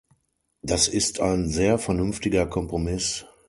Das 0.63 0.87
ist 0.87 1.19
ein 1.19 1.47
sehr 1.47 1.77
vernünftiger 1.77 2.47
Kompromiss. 2.47 3.27